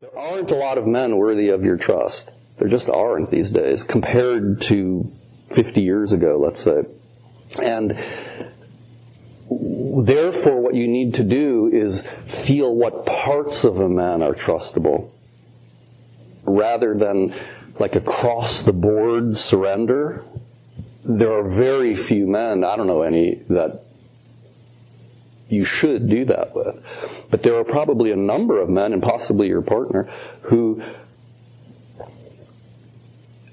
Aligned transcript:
There 0.00 0.18
aren't 0.18 0.50
a 0.50 0.54
lot 0.54 0.78
of 0.78 0.86
men 0.86 1.18
worthy 1.18 1.50
of 1.50 1.62
your 1.62 1.76
trust. 1.76 2.30
There 2.56 2.68
just 2.68 2.88
aren't 2.88 3.30
these 3.30 3.52
days 3.52 3.82
compared 3.82 4.62
to 4.62 5.12
50 5.50 5.82
years 5.82 6.14
ago, 6.14 6.38
let's 6.42 6.60
say. 6.60 6.84
And 7.62 7.90
therefore, 9.50 10.62
what 10.62 10.74
you 10.74 10.88
need 10.88 11.16
to 11.16 11.22
do 11.22 11.68
is 11.70 12.06
feel 12.24 12.74
what 12.74 13.04
parts 13.04 13.64
of 13.64 13.78
a 13.78 13.90
man 13.90 14.22
are 14.22 14.32
trustable 14.32 15.10
rather 16.44 16.94
than 16.96 17.34
like 17.78 17.94
across 17.94 18.62
the 18.62 18.72
board 18.72 19.36
surrender. 19.36 20.24
There 21.04 21.30
are 21.30 21.46
very 21.46 21.94
few 21.94 22.26
men, 22.26 22.64
I 22.64 22.74
don't 22.76 22.86
know 22.86 23.02
any, 23.02 23.42
that 23.50 23.84
you 25.50 25.64
should 25.64 26.08
do 26.08 26.24
that 26.26 26.54
with. 26.54 26.84
But 27.30 27.42
there 27.42 27.56
are 27.56 27.64
probably 27.64 28.12
a 28.12 28.16
number 28.16 28.60
of 28.60 28.68
men, 28.68 28.92
and 28.92 29.02
possibly 29.02 29.48
your 29.48 29.62
partner, 29.62 30.08
who 30.42 30.82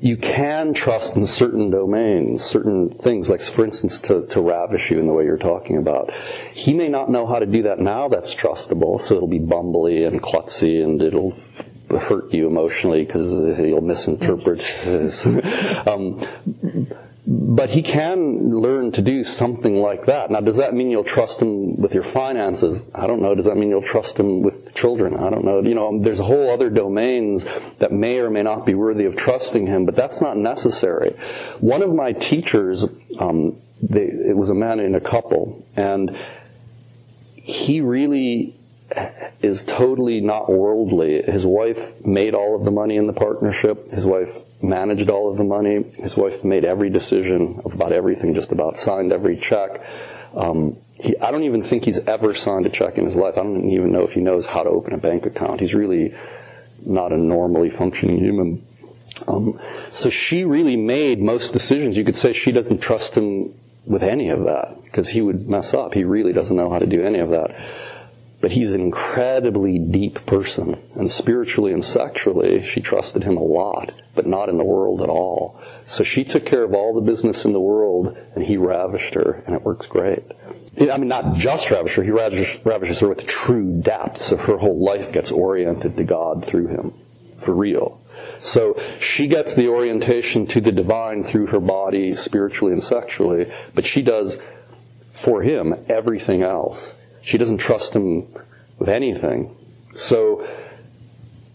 you 0.00 0.16
can 0.16 0.72
trust 0.72 1.16
in 1.16 1.26
certain 1.26 1.70
domains, 1.70 2.42
certain 2.42 2.88
things, 2.88 3.28
like 3.28 3.40
for 3.40 3.64
instance 3.64 4.00
to, 4.00 4.26
to 4.28 4.40
ravish 4.40 4.90
you 4.90 4.98
in 4.98 5.06
the 5.06 5.12
way 5.12 5.24
you're 5.24 5.36
talking 5.36 5.76
about. 5.76 6.10
He 6.54 6.72
may 6.72 6.88
not 6.88 7.10
know 7.10 7.26
how 7.26 7.38
to 7.38 7.46
do 7.46 7.62
that 7.64 7.78
now 7.80 8.08
that's 8.08 8.34
trustable, 8.34 8.98
so 8.98 9.16
it'll 9.16 9.28
be 9.28 9.38
bumbly 9.38 10.06
and 10.06 10.22
klutzy 10.22 10.82
and 10.82 11.02
it'll 11.02 11.34
hurt 11.90 12.32
you 12.32 12.46
emotionally 12.46 13.04
because 13.04 13.30
he'll 13.58 13.82
misinterpret. 13.82 14.60
um, 15.86 16.18
but 17.26 17.70
he 17.70 17.82
can 17.82 18.50
learn 18.50 18.92
to 18.92 19.02
do 19.02 19.22
something 19.22 19.80
like 19.80 20.06
that. 20.06 20.30
Now, 20.30 20.40
does 20.40 20.56
that 20.56 20.74
mean 20.74 20.90
you'll 20.90 21.04
trust 21.04 21.42
him 21.42 21.76
with 21.76 21.92
your 21.92 22.02
finances? 22.02 22.80
I 22.94 23.06
don't 23.06 23.20
know. 23.20 23.34
Does 23.34 23.46
that 23.46 23.56
mean 23.56 23.70
you'll 23.70 23.82
trust 23.82 24.18
him 24.18 24.42
with 24.42 24.74
children? 24.74 25.14
I 25.14 25.28
don't 25.30 25.44
know. 25.44 25.62
You 25.62 25.74
know, 25.74 26.00
there's 26.02 26.20
a 26.20 26.24
whole 26.24 26.50
other 26.50 26.70
domains 26.70 27.44
that 27.76 27.92
may 27.92 28.18
or 28.18 28.30
may 28.30 28.42
not 28.42 28.64
be 28.64 28.74
worthy 28.74 29.04
of 29.04 29.16
trusting 29.16 29.66
him, 29.66 29.84
but 29.84 29.94
that's 29.96 30.20
not 30.22 30.36
necessary. 30.36 31.10
One 31.60 31.82
of 31.82 31.94
my 31.94 32.12
teachers, 32.12 32.88
um, 33.18 33.60
they, 33.82 34.04
it 34.04 34.36
was 34.36 34.50
a 34.50 34.54
man 34.54 34.80
in 34.80 34.94
a 34.94 35.00
couple, 35.00 35.66
and 35.76 36.16
he 37.34 37.80
really 37.80 38.54
is 39.40 39.64
totally 39.64 40.20
not 40.20 40.50
worldly. 40.50 41.22
His 41.22 41.46
wife 41.46 42.04
made 42.04 42.34
all 42.34 42.56
of 42.56 42.64
the 42.64 42.70
money 42.70 42.96
in 42.96 43.06
the 43.06 43.12
partnership. 43.12 43.88
His 43.90 44.06
wife 44.06 44.30
managed 44.62 45.10
all 45.10 45.30
of 45.30 45.36
the 45.36 45.44
money. 45.44 45.84
His 45.96 46.16
wife 46.16 46.44
made 46.44 46.64
every 46.64 46.90
decision 46.90 47.60
about 47.64 47.92
everything, 47.92 48.34
just 48.34 48.52
about 48.52 48.76
signed 48.76 49.12
every 49.12 49.36
check. 49.36 49.82
Um, 50.34 50.76
he, 50.98 51.16
I 51.18 51.30
don't 51.30 51.44
even 51.44 51.62
think 51.62 51.84
he's 51.84 51.98
ever 52.06 52.34
signed 52.34 52.66
a 52.66 52.70
check 52.70 52.98
in 52.98 53.04
his 53.04 53.16
life. 53.16 53.34
I 53.36 53.42
don't 53.42 53.70
even 53.70 53.92
know 53.92 54.02
if 54.02 54.12
he 54.12 54.20
knows 54.20 54.46
how 54.46 54.62
to 54.62 54.70
open 54.70 54.92
a 54.92 54.98
bank 54.98 55.26
account. 55.26 55.60
He's 55.60 55.74
really 55.74 56.14
not 56.84 57.12
a 57.12 57.16
normally 57.16 57.70
functioning 57.70 58.18
human. 58.18 58.66
Um, 59.26 59.60
so 59.88 60.08
she 60.10 60.44
really 60.44 60.76
made 60.76 61.20
most 61.20 61.52
decisions. 61.52 61.96
You 61.96 62.04
could 62.04 62.16
say 62.16 62.32
she 62.32 62.52
doesn't 62.52 62.80
trust 62.80 63.16
him 63.16 63.54
with 63.86 64.02
any 64.02 64.28
of 64.28 64.44
that 64.44 64.82
because 64.84 65.08
he 65.08 65.20
would 65.20 65.48
mess 65.48 65.74
up. 65.74 65.94
He 65.94 66.04
really 66.04 66.32
doesn't 66.32 66.56
know 66.56 66.70
how 66.70 66.78
to 66.78 66.86
do 66.86 67.02
any 67.02 67.18
of 67.18 67.30
that. 67.30 67.50
But 68.40 68.52
he's 68.52 68.72
an 68.72 68.80
incredibly 68.80 69.78
deep 69.78 70.24
person. 70.24 70.80
And 70.94 71.10
spiritually 71.10 71.72
and 71.72 71.84
sexually, 71.84 72.62
she 72.62 72.80
trusted 72.80 73.24
him 73.24 73.36
a 73.36 73.42
lot, 73.42 73.92
but 74.14 74.26
not 74.26 74.48
in 74.48 74.56
the 74.56 74.64
world 74.64 75.02
at 75.02 75.10
all. 75.10 75.60
So 75.84 76.04
she 76.04 76.24
took 76.24 76.46
care 76.46 76.64
of 76.64 76.72
all 76.72 76.94
the 76.94 77.02
business 77.02 77.44
in 77.44 77.52
the 77.52 77.60
world, 77.60 78.16
and 78.34 78.44
he 78.44 78.56
ravished 78.56 79.14
her, 79.14 79.42
and 79.46 79.54
it 79.54 79.62
works 79.62 79.86
great. 79.86 80.22
I 80.80 80.96
mean, 80.96 81.08
not 81.08 81.34
just 81.34 81.70
ravish 81.70 81.96
her, 81.96 82.02
he 82.02 82.10
ravishes, 82.10 82.64
ravishes 82.64 83.00
her 83.00 83.08
with 83.08 83.26
true 83.26 83.80
depth, 83.82 84.22
so 84.22 84.36
her 84.36 84.56
whole 84.56 84.82
life 84.82 85.12
gets 85.12 85.30
oriented 85.30 85.96
to 85.96 86.04
God 86.04 86.46
through 86.46 86.68
him. 86.68 86.94
For 87.36 87.54
real. 87.54 88.00
So 88.38 88.80
she 89.00 89.26
gets 89.26 89.54
the 89.54 89.68
orientation 89.68 90.46
to 90.48 90.60
the 90.60 90.72
divine 90.72 91.24
through 91.24 91.48
her 91.48 91.60
body, 91.60 92.14
spiritually 92.14 92.72
and 92.72 92.82
sexually, 92.82 93.52
but 93.74 93.84
she 93.84 94.00
does 94.00 94.40
for 95.10 95.42
him 95.42 95.74
everything 95.88 96.42
else. 96.42 96.94
She 97.22 97.38
doesn't 97.38 97.58
trust 97.58 97.94
him 97.94 98.26
with 98.78 98.88
anything. 98.88 99.56
So 99.94 100.46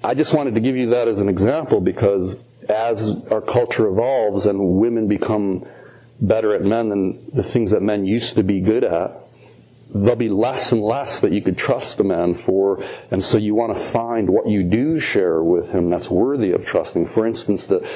I 0.04 0.14
just 0.14 0.34
wanted 0.34 0.56
to 0.56 0.62
give 0.62 0.76
you 0.76 0.92
that 0.92 1.08
as 1.08 1.20
an 1.20 1.30
example 1.30 1.82
because 1.82 2.42
as 2.70 3.10
our 3.32 3.42
culture 3.42 3.88
evolves 3.88 4.46
and 4.46 4.78
women 4.78 5.08
become 5.08 5.66
better 6.22 6.56
at 6.56 6.62
men 6.62 6.90
than 6.90 7.32
the 7.34 7.44
things 7.44 7.72
that 7.72 7.82
men 7.82 8.06
used 8.06 8.36
to 8.36 8.44
be 8.44 8.62
good 8.62 8.84
at, 8.84 9.26
there'll 9.94 10.16
be 10.16 10.30
less 10.30 10.72
and 10.72 10.82
less 10.82 11.22
that 11.22 11.32
you 11.32 11.42
could 11.42 11.58
trust 11.58 12.00
a 12.00 12.04
man 12.04 12.34
for, 12.34 12.84
and 13.12 13.24
so 13.24 13.38
you 13.38 13.56
want 13.56 13.74
to 13.76 13.80
find 13.80 14.30
what 14.30 14.48
you 14.48 14.64
do 14.64 15.00
share 15.00 15.42
with 15.42 15.72
him 15.72 15.90
that's 15.90 16.10
worthy 16.10 16.52
of 16.52 16.66
trusting. 16.66 17.06
For 17.06 17.26
instance, 17.26 17.66
the 17.68 17.88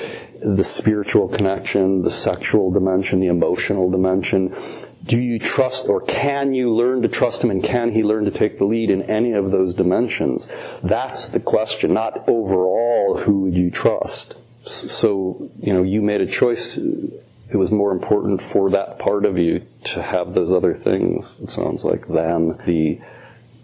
the 0.41 0.63
spiritual 0.63 1.27
connection, 1.27 2.01
the 2.01 2.11
sexual 2.11 2.71
dimension, 2.71 3.19
the 3.19 3.27
emotional 3.27 3.91
dimension, 3.91 4.55
do 5.03 5.21
you 5.21 5.39
trust 5.39 5.87
or 5.87 6.01
can 6.01 6.53
you 6.53 6.73
learn 6.73 7.01
to 7.03 7.07
trust 7.07 7.43
him 7.43 7.51
and 7.51 7.63
can 7.63 7.91
he 7.91 8.03
learn 8.03 8.25
to 8.25 8.31
take 8.31 8.57
the 8.57 8.65
lead 8.65 8.89
in 8.89 9.03
any 9.03 9.33
of 9.33 9.51
those 9.51 9.73
dimensions? 9.75 10.51
That's 10.83 11.29
the 11.29 11.39
question, 11.39 11.93
not 11.93 12.27
overall 12.27 13.17
who 13.17 13.41
would 13.41 13.55
you 13.55 13.71
trust. 13.71 14.35
So, 14.63 15.49
you 15.59 15.73
know, 15.73 15.83
you 15.83 16.01
made 16.01 16.21
a 16.21 16.27
choice. 16.27 16.77
It 16.77 17.55
was 17.55 17.71
more 17.71 17.91
important 17.91 18.41
for 18.41 18.71
that 18.71 18.99
part 18.99 19.25
of 19.25 19.39
you 19.39 19.65
to 19.85 20.01
have 20.01 20.33
those 20.33 20.51
other 20.51 20.73
things, 20.73 21.39
it 21.41 21.49
sounds 21.49 21.85
like, 21.85 22.07
than 22.07 22.57
the 22.65 22.99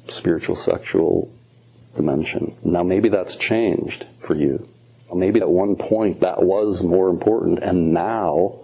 spiritual 0.07 0.55
sexual 0.55 1.31
dimension. 1.95 2.55
Now 2.63 2.83
maybe 2.83 3.09
that's 3.09 3.35
changed 3.35 4.05
for 4.19 4.35
you. 4.35 4.67
Maybe 5.13 5.39
at 5.39 5.49
one 5.49 5.75
point 5.75 6.21
that 6.21 6.43
was 6.43 6.83
more 6.83 7.09
important 7.09 7.59
and 7.59 7.93
now 7.93 8.59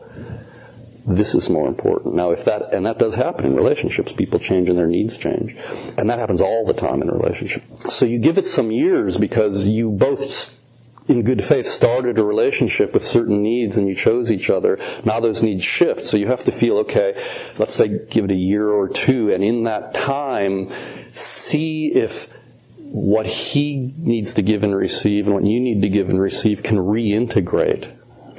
this 1.06 1.34
is 1.34 1.50
more 1.50 1.68
important. 1.68 2.16
Now, 2.16 2.32
if 2.32 2.46
that, 2.46 2.74
and 2.74 2.86
that 2.86 3.00
does 3.00 3.16
happen 3.16 3.46
in 3.46 3.56
relationships, 3.56 4.12
people 4.12 4.40
change 4.40 4.70
and 4.70 4.78
their 4.78 4.88
needs 4.88 5.18
change. 5.18 5.56
And 5.98 6.10
that 6.10 6.20
happens 6.20 6.42
all 6.42 6.66
the 6.66 6.74
time 6.74 7.02
in 7.02 7.10
a 7.10 7.14
relationship. 7.14 7.64
So 7.90 8.06
you 8.06 8.20
give 8.20 8.38
it 8.38 8.46
some 8.46 8.72
years 8.72 9.18
because 9.18 9.68
you 9.68 9.90
both, 9.90 10.60
in 11.08 11.24
good 11.24 11.44
faith, 11.44 11.68
started 11.68 12.20
a 12.20 12.24
relationship 12.24 12.94
with 12.94 13.06
certain 13.06 13.42
needs 13.42 13.78
and 13.78 13.88
you 13.88 13.96
chose 13.96 14.32
each 14.32 14.50
other. 14.50 14.80
Now 15.04 15.20
those 15.20 15.42
needs 15.42 15.64
shift. 15.64 16.06
So 16.06 16.18
you 16.18 16.28
have 16.28 16.44
to 16.46 16.52
feel, 16.52 16.78
okay, 16.80 17.22
let's 17.58 17.74
say 17.74 18.06
give 18.10 18.26
it 18.26 18.32
a 18.32 18.36
year 18.36 18.70
or 18.70 18.88
two, 18.88 19.32
and 19.32 19.44
in 19.44 19.64
that 19.64 19.94
time, 19.94 20.72
see 21.12 21.88
if 21.94 22.32
what 22.78 23.26
he 23.26 23.94
needs 23.98 24.34
to 24.34 24.42
give 24.42 24.64
and 24.64 24.76
receive 24.76 25.26
and 25.26 25.34
what 25.34 25.46
you 25.46 25.60
need 25.60 25.82
to 25.82 25.90
give 25.90 26.10
and 26.10 26.20
receive 26.20 26.62
can 26.62 26.78
reintegrate 26.78 27.90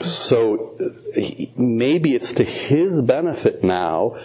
so 0.03 0.77
maybe 1.57 2.15
it's 2.15 2.33
to 2.35 2.45
his 2.45 3.03
benefit 3.03 3.63
now 3.63 4.19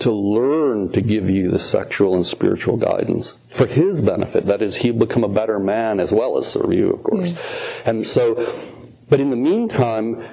to 0.00 0.12
learn 0.12 0.90
to 0.92 1.00
give 1.00 1.28
you 1.28 1.50
the 1.50 1.58
sexual 1.58 2.14
and 2.14 2.26
spiritual 2.26 2.76
guidance 2.76 3.36
for 3.48 3.66
his 3.66 4.00
benefit. 4.00 4.46
That 4.46 4.62
is, 4.62 4.76
he'll 4.76 4.94
become 4.94 5.24
a 5.24 5.28
better 5.28 5.58
man 5.58 6.00
as 6.00 6.12
well 6.12 6.38
as 6.38 6.46
serve 6.46 6.72
you, 6.72 6.90
of 6.90 7.02
course. 7.02 7.32
Yeah. 7.32 7.90
And 7.90 8.06
so, 8.06 8.64
but 9.08 9.20
in 9.20 9.30
the 9.30 9.36
meantime, 9.36 10.24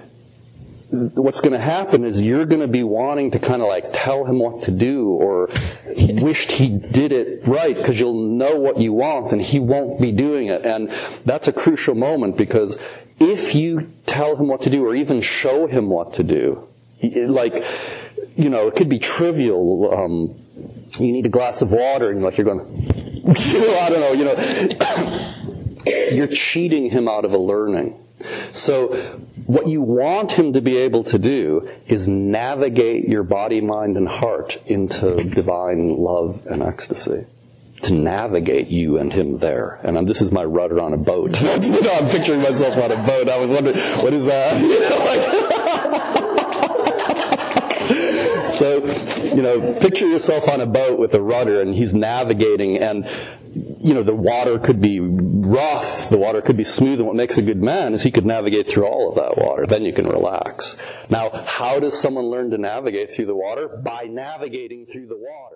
what's 0.90 1.41
going 1.41 1.53
to 1.53 1.59
happen 1.59 2.06
is 2.06 2.22
you're 2.22 2.46
going 2.46 2.62
to 2.62 2.68
be 2.68 2.84
wanting 2.84 3.31
to 3.31 3.40
kind 3.40 3.62
of 3.62 3.68
like 3.68 3.90
tell 3.91 4.24
him 4.24 4.40
what 4.40 4.63
to 4.63 4.72
do 4.72 5.09
or 5.09 5.50
wished 5.88 6.53
he 6.53 6.69
did 6.69 7.12
it 7.12 7.46
right 7.46 7.75
because 7.75 8.00
you'll 8.00 8.30
know 8.30 8.56
what 8.56 8.80
you 8.80 8.94
want 8.94 9.31
and 9.34 9.41
he 9.41 9.59
won't 9.59 10.00
be 10.00 10.13
doing 10.13 10.47
it. 10.47 10.66
And 10.66 10.90
that's 11.25 11.50
a 11.50 11.53
crucial 11.53 11.96
moment 11.96 12.38
because 12.38 12.80
if 13.19 13.55
you 13.55 13.91
tell 14.05 14.35
him 14.35 14.47
what 14.47 14.61
to 14.61 14.69
do 14.69 14.85
or 14.85 14.95
even 14.95 15.22
show 15.22 15.67
him 15.67 15.89
what 15.89 16.13
to 16.16 16.23
do, 16.23 16.67
like, 17.01 17.63
you 18.35 18.50
know, 18.50 18.67
it 18.67 18.75
could 18.75 18.89
be 18.89 19.00
trivial. 19.00 19.94
Um, 19.94 20.35
you 21.00 21.11
need 21.11 21.25
a 21.25 21.29
glass 21.29 21.61
of 21.61 21.72
water 21.72 22.09
and 22.09 22.22
like 22.22 22.38
you're 22.38 22.45
going, 22.45 22.59
I 23.27 23.89
don't 23.89 24.00
know, 24.00 24.13
you 24.13 24.25
know, 24.25 25.35
you're 26.11 26.27
cheating 26.27 26.89
him 26.89 27.07
out 27.07 27.25
of 27.25 27.33
a 27.33 27.38
learning. 27.38 28.00
So 28.50 28.95
what 29.45 29.68
you 29.68 29.81
want 29.81 30.31
him 30.31 30.53
to 30.53 30.62
be 30.62 30.77
able 30.77 31.03
to 31.06 31.19
do 31.19 31.69
is 31.88 32.07
navigate 32.07 33.07
your 33.07 33.24
body, 33.24 33.62
mind, 33.62 33.95
and 33.97 34.07
heart 34.07 34.57
into 34.65 35.24
divine 35.24 35.97
love 35.97 36.45
and 36.47 36.62
ecstasy 36.63 37.25
to 37.83 37.94
navigate 37.94 38.68
you 38.68 38.97
and 38.97 39.13
him 39.13 39.38
there. 39.38 39.79
And 39.83 39.97
um, 39.97 40.06
this 40.06 40.21
is 40.21 40.31
my 40.31 40.44
rudder 40.44 40.79
on 40.79 40.94
a 40.94 40.97
boat. 40.97 41.39
you 41.41 41.81
know, 41.81 41.94
I'm 41.94 42.09
picturing 42.09 42.41
myself 42.41 42.75
on 42.75 42.91
a 42.91 43.03
boat. 43.03 43.29
I 43.29 43.38
was 43.38 43.50
wondering, 43.50 43.77
what 44.03 44.13
is 44.13 44.25
that? 44.25 46.13
so, 48.47 48.83
you 49.24 49.41
know, 49.41 49.74
picture 49.79 50.07
yourself 50.07 50.50
on 50.50 50.59
a 50.59 50.65
boat 50.65 51.00
with 51.00 51.13
a 51.13 51.21
rudder 51.21 51.62
and 51.62 51.74
he's 51.74 51.94
navigating 51.94 52.77
and, 52.79 53.09
you 53.80 53.94
know, 53.94 54.03
the 54.03 54.15
water 54.15 54.59
could 54.59 54.81
be 54.81 55.00
rough, 55.00 56.09
the 56.09 56.18
water 56.18 56.41
could 56.41 56.57
be 56.57 56.63
smooth, 56.63 57.00
and 57.00 57.07
what 57.07 57.15
makes 57.15 57.38
a 57.38 57.41
good 57.41 57.62
man 57.62 57.94
is 57.94 58.03
he 58.03 58.12
could 58.12 58.25
navigate 58.25 58.68
through 58.68 58.85
all 58.85 59.09
of 59.09 59.15
that 59.15 59.38
water. 59.38 59.65
Then 59.65 59.85
you 59.85 59.94
can 59.94 60.07
relax. 60.07 60.77
Now, 61.09 61.44
how 61.45 61.80
does 61.80 62.00
someone 62.00 62.25
learn 62.25 62.51
to 62.51 62.57
navigate 62.57 63.13
through 63.13 63.27
the 63.27 63.35
water? 63.35 63.68
By 63.68 64.03
navigating 64.03 64.85
through 64.85 65.07
the 65.07 65.18
water. 65.18 65.56